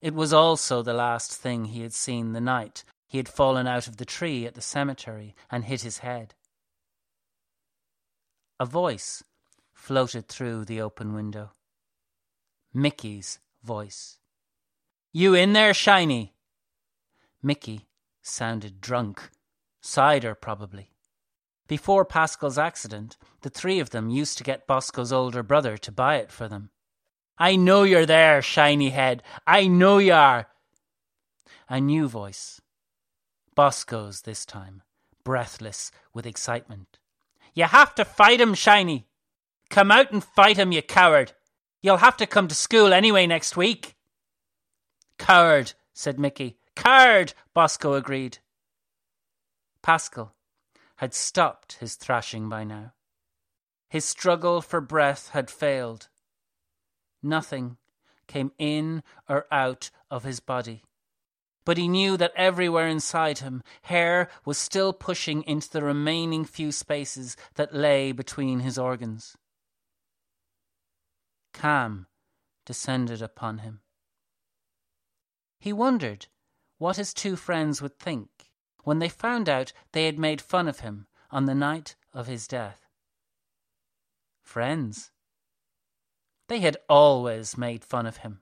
it 0.00 0.14
was 0.14 0.32
also 0.32 0.82
the 0.82 0.94
last 0.94 1.32
thing 1.32 1.66
he 1.66 1.82
had 1.82 1.92
seen 1.92 2.32
the 2.32 2.40
night 2.40 2.84
he 3.06 3.18
had 3.18 3.28
fallen 3.28 3.66
out 3.66 3.86
of 3.86 3.98
the 3.98 4.04
tree 4.04 4.46
at 4.46 4.54
the 4.54 4.60
cemetery 4.60 5.34
and 5.50 5.64
hit 5.64 5.82
his 5.82 5.98
head. 5.98 6.34
A 8.58 8.64
voice 8.64 9.22
floated 9.74 10.28
through 10.28 10.64
the 10.64 10.80
open 10.80 11.12
window. 11.12 11.50
Mickey's 12.72 13.38
voice. 13.62 14.18
You 15.12 15.34
in 15.34 15.52
there, 15.52 15.74
Shiny? 15.74 16.34
Mickey 17.42 17.88
sounded 18.22 18.80
drunk. 18.80 19.30
Cider, 19.80 20.34
probably. 20.34 20.91
Before 21.68 22.04
Pascal's 22.04 22.58
accident, 22.58 23.16
the 23.42 23.50
three 23.50 23.78
of 23.78 23.90
them 23.90 24.10
used 24.10 24.38
to 24.38 24.44
get 24.44 24.66
Bosco's 24.66 25.12
older 25.12 25.42
brother 25.42 25.76
to 25.78 25.92
buy 25.92 26.16
it 26.16 26.32
for 26.32 26.48
them. 26.48 26.70
I 27.38 27.56
know 27.56 27.82
you're 27.82 28.06
there, 28.06 28.42
shiny 28.42 28.90
head. 28.90 29.22
I 29.46 29.66
know 29.66 29.98
you 29.98 30.12
are. 30.12 30.48
A 31.68 31.80
new 31.80 32.08
voice. 32.08 32.60
Bosco's 33.54 34.22
this 34.22 34.44
time, 34.44 34.82
breathless 35.24 35.90
with 36.12 36.26
excitement. 36.26 36.98
You 37.54 37.64
have 37.64 37.94
to 37.96 38.04
fight 38.04 38.40
him, 38.40 38.54
Shiny. 38.54 39.06
Come 39.70 39.90
out 39.90 40.12
and 40.12 40.24
fight 40.24 40.56
him, 40.56 40.72
you 40.72 40.82
coward. 40.82 41.32
You'll 41.82 41.98
have 41.98 42.16
to 42.18 42.26
come 42.26 42.48
to 42.48 42.54
school 42.54 42.92
anyway 42.92 43.26
next 43.26 43.56
week. 43.56 43.96
Coward, 45.18 45.72
said 45.92 46.18
Mickey. 46.18 46.56
Coward, 46.74 47.34
Bosco 47.54 47.94
agreed. 47.94 48.38
Pascal 49.82 50.34
had 51.02 51.12
stopped 51.12 51.78
his 51.80 51.96
thrashing 51.96 52.48
by 52.48 52.62
now. 52.62 52.92
His 53.90 54.04
struggle 54.04 54.62
for 54.62 54.80
breath 54.80 55.30
had 55.30 55.50
failed. 55.50 56.08
Nothing 57.20 57.76
came 58.28 58.52
in 58.56 59.02
or 59.28 59.46
out 59.50 59.90
of 60.12 60.22
his 60.22 60.38
body. 60.38 60.84
But 61.64 61.76
he 61.76 61.88
knew 61.88 62.16
that 62.18 62.32
everywhere 62.36 62.86
inside 62.86 63.38
him, 63.38 63.64
hair 63.82 64.28
was 64.44 64.58
still 64.58 64.92
pushing 64.92 65.42
into 65.42 65.68
the 65.68 65.82
remaining 65.82 66.44
few 66.44 66.70
spaces 66.70 67.36
that 67.56 67.74
lay 67.74 68.12
between 68.12 68.60
his 68.60 68.78
organs. 68.78 69.36
Calm 71.52 72.06
descended 72.64 73.20
upon 73.20 73.58
him. 73.58 73.80
He 75.58 75.72
wondered 75.72 76.28
what 76.78 76.96
his 76.96 77.12
two 77.12 77.34
friends 77.34 77.82
would 77.82 77.98
think 77.98 78.51
when 78.82 78.98
they 78.98 79.08
found 79.08 79.48
out 79.48 79.72
they 79.92 80.06
had 80.06 80.18
made 80.18 80.40
fun 80.40 80.68
of 80.68 80.80
him 80.80 81.06
on 81.30 81.46
the 81.46 81.54
night 81.54 81.96
of 82.12 82.26
his 82.26 82.46
death. 82.46 82.86
Friends. 84.42 85.10
They 86.48 86.60
had 86.60 86.76
always 86.88 87.56
made 87.56 87.84
fun 87.84 88.06
of 88.06 88.18
him. 88.18 88.40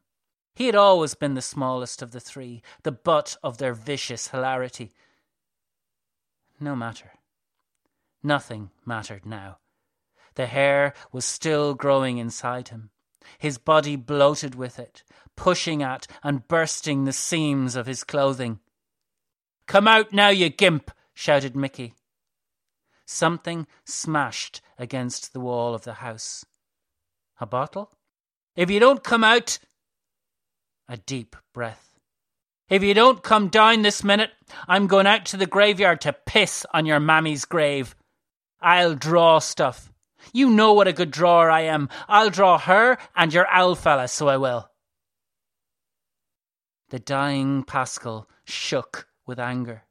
He 0.54 0.66
had 0.66 0.75
always 0.75 1.14
been 1.14 1.35
the 1.35 1.42
smallest 1.42 2.02
of 2.02 2.11
the 2.11 2.20
three, 2.20 2.62
the 2.82 2.92
butt 2.92 3.37
of 3.42 3.59
their 3.59 3.75
vicious 3.75 4.28
hilarity. 4.28 4.92
No 6.59 6.75
matter. 6.75 7.12
Nothing 8.23 8.70
mattered 8.85 9.25
now. 9.25 9.59
The 10.35 10.47
hair 10.47 10.94
was 11.12 11.25
still 11.25 11.75
growing 11.75 12.18
inside 12.18 12.68
him 12.68 12.90
his 13.38 13.59
body 13.59 13.97
bloated 13.97 14.54
with 14.54 14.78
it, 14.78 15.02
pushing 15.37 15.82
at 15.82 16.06
and 16.23 16.47
bursting 16.49 17.04
the 17.04 17.12
seams 17.12 17.76
of 17.76 17.87
his 17.87 18.04
clothing. 18.04 18.61
Come 19.70 19.86
out 19.86 20.12
now, 20.12 20.30
you 20.30 20.49
gimp! 20.49 20.90
shouted 21.14 21.54
Mickey. 21.54 21.95
Something 23.06 23.68
smashed 23.84 24.60
against 24.76 25.32
the 25.32 25.38
wall 25.38 25.76
of 25.76 25.84
the 25.84 25.92
house. 25.92 26.45
A 27.40 27.47
bottle? 27.47 27.92
If 28.56 28.68
you 28.68 28.80
don't 28.80 29.04
come 29.04 29.23
out. 29.23 29.60
A 30.88 30.97
deep 30.97 31.36
breath. 31.54 32.00
If 32.68 32.82
you 32.82 32.95
don't 32.95 33.23
come 33.23 33.47
down 33.47 33.82
this 33.82 34.02
minute, 34.02 34.32
I'm 34.66 34.88
going 34.88 35.06
out 35.06 35.25
to 35.26 35.36
the 35.36 35.47
graveyard 35.47 36.00
to 36.00 36.14
piss 36.14 36.66
on 36.75 36.84
your 36.84 36.99
mammy's 36.99 37.45
grave. 37.45 37.95
I'll 38.60 38.97
draw 38.97 39.38
stuff. 39.38 39.92
You 40.32 40.50
know 40.50 40.73
what 40.73 40.88
a 40.88 40.92
good 40.92 41.12
drawer 41.12 41.49
I 41.49 41.60
am. 41.60 41.88
I'll 42.08 42.30
draw 42.30 42.58
her 42.58 42.99
and 43.14 43.32
your 43.32 43.47
owl 43.47 43.76
fella, 43.76 44.08
so 44.08 44.26
I 44.26 44.36
will. 44.36 44.68
The 46.88 46.99
dying 46.99 47.62
Pascal 47.62 48.28
shook 48.42 49.06
with 49.30 49.38
anger. 49.38 49.84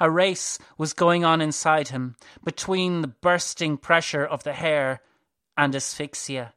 A 0.00 0.10
race 0.10 0.58
was 0.76 0.92
going 0.92 1.24
on 1.24 1.40
inside 1.40 1.88
him 1.88 2.16
between 2.44 3.02
the 3.02 3.08
bursting 3.08 3.78
pressure 3.78 4.24
of 4.24 4.42
the 4.42 4.52
hair 4.52 5.00
and 5.56 5.76
asphyxia. 5.76 6.54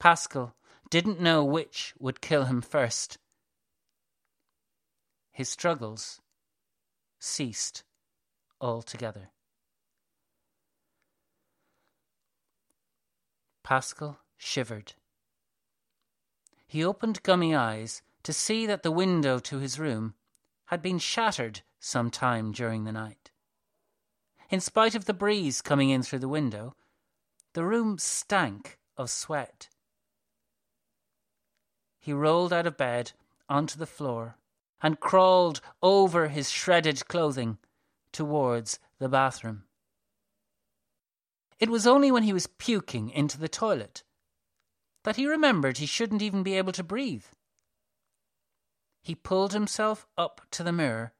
Pascal 0.00 0.56
didn't 0.90 1.20
know 1.20 1.44
which 1.44 1.94
would 2.00 2.20
kill 2.20 2.46
him 2.46 2.60
first. 2.62 3.18
His 5.30 5.48
struggles 5.48 6.20
ceased 7.20 7.84
altogether. 8.60 9.30
Pascal 13.62 14.18
shivered. 14.36 14.94
He 16.66 16.84
opened 16.84 17.22
gummy 17.22 17.54
eyes 17.54 18.02
to 18.24 18.32
see 18.32 18.66
that 18.66 18.82
the 18.82 18.90
window 18.90 19.38
to 19.38 19.58
his 19.58 19.78
room 19.78 20.14
had 20.66 20.82
been 20.82 20.98
shattered 20.98 21.62
some 21.78 22.10
time 22.10 22.52
during 22.52 22.84
the 22.84 22.92
night. 22.92 23.30
In 24.50 24.60
spite 24.60 24.94
of 24.94 25.06
the 25.06 25.14
breeze 25.14 25.62
coming 25.62 25.90
in 25.90 26.02
through 26.02 26.20
the 26.20 26.28
window, 26.28 26.74
the 27.54 27.64
room 27.64 27.98
stank 27.98 28.78
of 28.96 29.10
sweat. 29.10 29.68
He 31.98 32.12
rolled 32.12 32.52
out 32.52 32.66
of 32.66 32.76
bed 32.76 33.12
onto 33.48 33.78
the 33.78 33.86
floor 33.86 34.36
and 34.80 35.00
crawled 35.00 35.60
over 35.82 36.28
his 36.28 36.50
shredded 36.50 37.08
clothing 37.08 37.58
towards 38.12 38.78
the 38.98 39.08
bathroom. 39.08 39.64
It 41.58 41.70
was 41.70 41.86
only 41.86 42.12
when 42.12 42.22
he 42.22 42.32
was 42.32 42.46
puking 42.46 43.10
into 43.10 43.38
the 43.38 43.48
toilet 43.48 44.02
that 45.04 45.16
he 45.16 45.26
remembered 45.26 45.78
he 45.78 45.86
shouldn't 45.86 46.22
even 46.22 46.42
be 46.42 46.54
able 46.54 46.72
to 46.72 46.82
breathe. 46.82 47.24
He 49.06 49.14
pulled 49.14 49.52
himself 49.52 50.04
up 50.18 50.40
to 50.50 50.64
the 50.64 50.72
mirror 50.72 51.12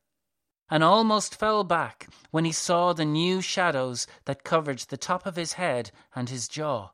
and 0.68 0.83
almost 0.83 1.37
fell 1.37 1.62
back 1.62 2.09
when 2.33 2.44
he 2.44 2.51
saw 2.51 2.92
the 2.92 3.05
new 3.05 3.40
shadows 3.40 4.09
that 4.25 4.42
covered 4.42 4.81
the 4.81 4.96
top 4.96 5.25
of 5.25 5.37
his 5.37 5.53
head 5.53 5.92
and 6.12 6.29
his 6.29 6.49
jaw. 6.49 6.90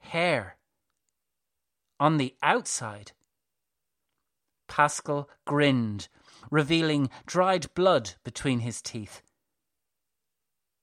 Hair. 0.00 0.58
On 1.98 2.18
the 2.18 2.34
outside. 2.42 3.12
Pascal 4.68 5.30
grinned, 5.46 6.08
revealing 6.50 7.08
dried 7.24 7.72
blood 7.72 8.16
between 8.24 8.58
his 8.58 8.82
teeth. 8.82 9.22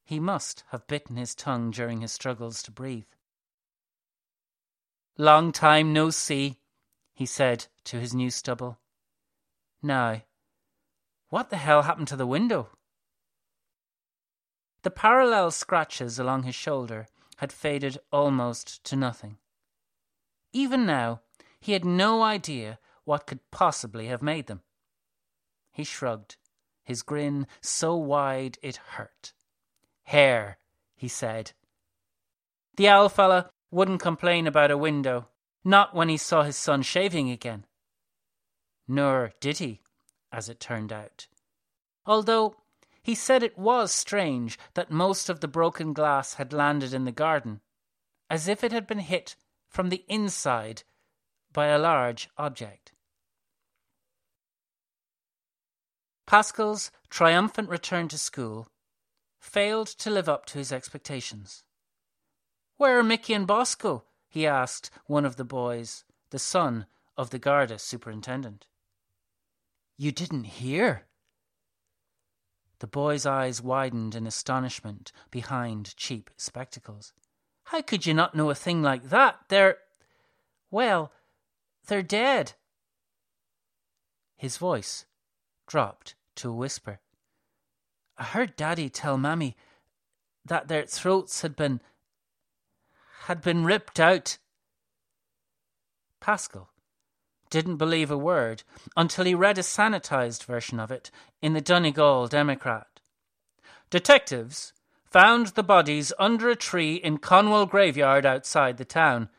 He 0.04 0.20
must 0.20 0.64
have 0.70 0.88
bitten 0.88 1.16
his 1.16 1.36
tongue 1.36 1.70
during 1.70 2.02
his 2.02 2.12
struggles 2.12 2.64
to 2.64 2.72
breathe. 2.72 3.14
Long 5.16 5.52
time 5.52 5.94
no 5.94 6.10
see, 6.10 6.59
he 7.20 7.26
said 7.26 7.68
to 7.84 8.00
his 8.00 8.14
new 8.14 8.30
stubble. 8.30 8.80
Now, 9.84 10.22
what 11.28 11.50
the 11.50 11.58
hell 11.58 11.82
happened 11.82 12.08
to 12.08 12.16
the 12.16 12.26
window? 12.26 12.70
The 14.84 14.90
parallel 14.90 15.52
scratches 15.52 16.18
along 16.18 16.44
his 16.44 16.56
shoulder 16.56 17.08
had 17.36 17.52
faded 17.52 17.98
almost 18.10 18.86
to 18.86 18.96
nothing. 18.96 19.36
Even 20.54 20.86
now, 20.86 21.20
he 21.60 21.74
had 21.74 21.84
no 21.84 22.24
idea 22.24 22.80
what 23.04 23.28
could 23.28 23.42
possibly 23.52 24.08
have 24.08 24.22
made 24.22 24.48
them. 24.48 24.62
He 25.74 25.84
shrugged, 25.84 26.38
his 26.86 27.02
grin 27.02 27.48
so 27.60 27.98
wide 27.98 28.58
it 28.62 28.78
hurt. 28.78 29.34
Hair, 30.04 30.58
he 30.96 31.10
said. 31.10 31.52
The 32.78 32.88
owl 32.88 33.10
fella 33.10 33.52
wouldn't 33.72 34.00
complain 34.00 34.48
about 34.48 34.72
a 34.72 34.78
window, 34.78 35.28
not 35.64 35.94
when 35.94 36.10
he 36.10 36.18
saw 36.18 36.44
his 36.44 36.58
son 36.58 36.82
shaving 36.82 37.30
again. 37.30 37.66
Nor 38.88 39.34
did 39.40 39.58
he, 39.60 39.82
as 40.32 40.50
it 40.50 40.60
turned 40.60 40.92
out. 40.92 41.28
Although 42.06 42.56
he 43.02 43.16
said 43.16 43.44
it 43.44 43.58
was 43.58 43.92
strange 43.92 44.58
that 44.74 44.92
most 44.92 45.30
of 45.30 45.40
the 45.40 45.48
broken 45.48 45.94
glass 45.94 46.36
had 46.36 46.54
landed 46.54 46.94
in 46.94 47.06
the 47.06 47.12
garden, 47.12 47.62
as 48.30 48.48
if 48.48 48.64
it 48.64 48.72
had 48.72 48.88
been 48.88 49.00
hit 49.00 49.36
from 49.68 49.90
the 49.90 50.04
inside 50.08 50.84
by 51.52 51.68
a 51.68 51.80
large 51.80 52.30
object. 52.38 52.94
Pascal's 56.26 56.92
triumphant 57.10 57.70
return 57.70 58.08
to 58.08 58.18
school 58.18 58.68
failed 59.40 59.88
to 59.88 60.12
live 60.12 60.30
up 60.30 60.46
to 60.46 60.60
his 60.60 60.72
expectations. 60.72 61.64
Where 62.78 63.00
are 63.00 63.04
Mickey 63.04 63.34
and 63.34 63.48
Bosco? 63.48 64.04
He 64.30 64.46
asked 64.46 64.92
one 65.08 65.26
of 65.26 65.36
the 65.36 65.44
boys, 65.44 66.06
the 66.30 66.40
son 66.40 66.86
of 67.18 67.32
the 67.32 67.40
Garda 67.40 67.80
superintendent. 67.80 68.68
You 69.98 70.12
didn't 70.12 70.46
hear? 70.46 71.08
The 72.80 72.88
boy's 72.88 73.26
eyes 73.26 73.62
widened 73.62 74.16
in 74.16 74.26
astonishment 74.26 75.12
behind 75.32 75.98
cheap 75.98 76.30
spectacles. 76.38 77.12
How 77.66 77.82
could 77.82 78.06
you 78.06 78.14
not 78.14 78.36
know 78.36 78.50
a 78.50 78.56
thing 78.56 78.82
like 78.82 79.10
that? 79.10 79.40
They're. 79.50 79.78
Well, 80.72 81.12
they're 81.88 82.02
dead. 82.02 82.54
His 84.38 84.58
voice 84.58 85.06
dropped 85.68 86.16
to 86.36 86.50
a 86.50 86.54
whisper. 86.54 87.00
I 88.18 88.24
heard 88.24 88.56
Daddy 88.56 88.90
tell 88.90 89.18
Mammy 89.18 89.58
that 90.46 90.68
their 90.68 90.86
throats 90.86 91.42
had 91.42 91.56
been. 91.56 91.82
Had 93.24 93.42
been 93.42 93.64
ripped 93.64 94.00
out. 94.00 94.38
Pascal 96.20 96.70
didn't 97.50 97.78
believe 97.78 98.12
a 98.12 98.18
word 98.18 98.64
until 98.96 99.26
he 99.26 99.36
read 99.36 99.58
a 99.58 99.62
sanitized 99.62 100.44
version 100.44 100.80
of 100.80 100.92
it 100.92 101.12
in 101.42 101.54
the 101.54 101.62
Donegal 101.62 102.28
Democrat. 102.28 102.88
Detectives 103.90 104.74
found 105.04 105.48
the 105.48 105.64
bodies 105.64 106.14
under 106.20 106.50
a 106.50 106.56
tree 106.56 106.96
in 106.96 107.18
Conwal 107.18 107.66
graveyard 107.66 108.26
outside 108.26 108.78
the 108.78 108.86
town. 108.86 109.30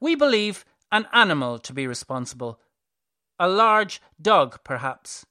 We 0.00 0.14
believe 0.14 0.64
an 0.90 1.06
animal 1.12 1.58
to 1.60 1.72
be 1.72 1.86
responsible. 1.86 2.60
A 3.38 3.48
large 3.48 4.00
dog, 4.20 4.60
perhaps. 4.64 5.24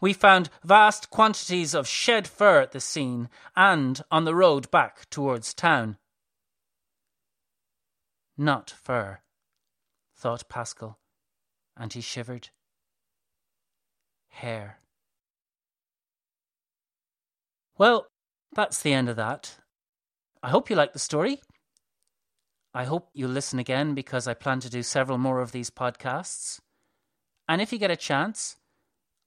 We 0.00 0.12
found 0.12 0.50
vast 0.64 1.10
quantities 1.10 1.74
of 1.74 1.86
shed 1.86 2.26
fur 2.26 2.60
at 2.60 2.72
the 2.72 2.80
scene 2.80 3.28
and 3.56 4.02
on 4.10 4.24
the 4.24 4.34
road 4.34 4.70
back 4.70 5.08
towards 5.10 5.54
town. 5.54 5.98
Not 8.40 8.70
fur, 8.70 9.18
thought 10.14 10.48
Pascal, 10.48 11.00
and 11.76 11.92
he 11.92 12.00
shivered. 12.00 12.50
Hair. 14.28 14.78
Well, 17.76 18.06
that's 18.54 18.80
the 18.80 18.92
end 18.92 19.08
of 19.08 19.16
that. 19.16 19.56
I 20.40 20.50
hope 20.50 20.70
you 20.70 20.76
like 20.76 20.92
the 20.92 21.00
story. 21.00 21.40
I 22.72 22.84
hope 22.84 23.08
you'll 23.12 23.30
listen 23.30 23.58
again 23.58 23.94
because 23.94 24.28
I 24.28 24.34
plan 24.34 24.60
to 24.60 24.70
do 24.70 24.84
several 24.84 25.18
more 25.18 25.40
of 25.40 25.50
these 25.50 25.70
podcasts. 25.70 26.60
And 27.48 27.60
if 27.60 27.72
you 27.72 27.78
get 27.80 27.90
a 27.90 27.96
chance, 27.96 28.56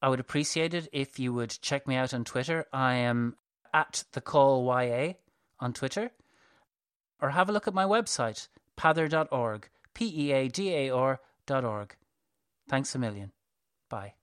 I 0.02 0.08
would 0.08 0.22
appreciate 0.22 0.74
it 0.74 0.88
if 0.94 1.20
you 1.20 1.34
would 1.34 1.60
check 1.62 1.86
me 1.86 1.96
out 1.96 2.14
on 2.14 2.24
Twitter. 2.24 2.66
I 2.72 2.94
am 2.94 3.36
at 3.74 4.06
the 4.14 4.22
call 4.22 4.66
YA 4.66 5.16
on 5.60 5.74
Twitter. 5.74 6.12
Or 7.22 7.32
have 7.32 7.50
a 7.50 7.52
look 7.52 7.68
at 7.68 7.74
my 7.74 7.84
website, 7.84 8.48
peadar.org, 8.82 9.70
P 9.94 10.28
E 10.28 10.32
A 10.32 10.48
D 10.48 10.74
A 10.74 10.90
R.org. 10.90 11.96
Thanks 12.68 12.96
a 12.96 13.00
million. 13.00 13.32
Bye. 13.90 14.16